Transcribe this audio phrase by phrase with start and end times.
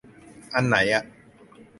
[0.55, 1.03] อันไหนอ่ะ